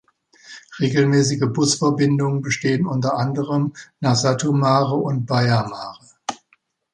Regelmäßige 0.79 1.53
Busverbindungen 1.53 2.41
bestehen 2.41 2.87
unter 2.87 3.17
anderem 3.17 3.73
nach 3.99 4.15
Satu 4.15 4.51
Mare 4.51 4.95
und 4.95 5.27
Baia 5.27 5.67
Mare. 5.69 6.03